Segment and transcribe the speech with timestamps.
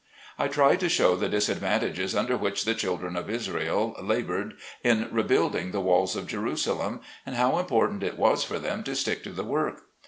[0.39, 5.69] I tried to show the disadvantages under which the children of Israel labored in rebuilding
[5.73, 9.43] the walls of Jerusalem, and how important it was for them to stick to the
[9.43, 9.83] work.